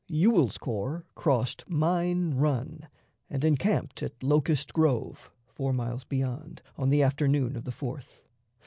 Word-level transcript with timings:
Ewell's 0.09 0.57
corps 0.57 1.05
crossed 1.13 1.63
Mine 1.69 2.31
Run, 2.33 2.87
and 3.29 3.43
encamped 3.45 4.01
at 4.01 4.23
Locust 4.23 4.73
Grove, 4.73 5.29
four 5.45 5.73
miles 5.73 6.05
beyond, 6.05 6.63
on 6.75 6.89
the 6.89 7.03
afternoon 7.03 7.55
of 7.55 7.65
the 7.65 7.71
4th. 7.71 8.21